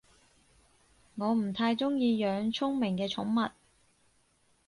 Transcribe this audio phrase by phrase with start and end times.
[1.13, 3.51] 我唔太鍾意養聰明嘅寵物